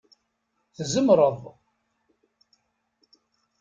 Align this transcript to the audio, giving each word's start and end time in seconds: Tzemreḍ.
Tzemreḍ. 0.75 1.41